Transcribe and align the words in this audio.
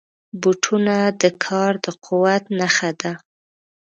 بوټونه 0.41 0.95
د 1.21 1.23
کار 1.45 1.73
د 1.85 1.87
قوت 2.05 2.43
نښه 2.59 2.89
ده. 3.01 3.11